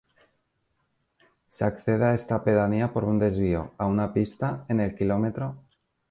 [1.49, 5.53] Se accede a esta pedanía por un desvío, a una pista, en el km.